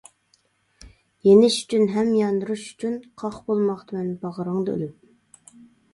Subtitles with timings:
[1.27, 5.59] يېنىش ئۈچۈن ھەم ياندۇرۇش ئۈچۈن، قاق بولماقتىمەن باغرىڭدا ئۆلۈپ.